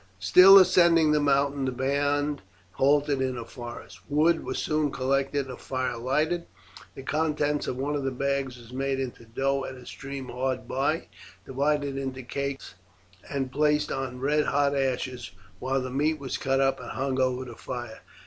[0.17, 3.99] Still ascending the mountain the band halted in a forest.
[4.09, 6.47] Wood was soon collected and a fire lighted.
[6.95, 10.67] The contents of one of the bags was made into dough at a stream hard
[10.67, 11.07] by,
[11.45, 12.73] divided into cakes
[13.29, 15.29] and placed on red hot ashes,
[15.59, 18.01] while the meat was cut up and hung over the fire.